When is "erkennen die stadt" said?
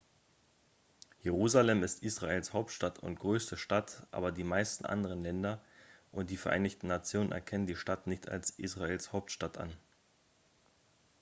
7.31-8.07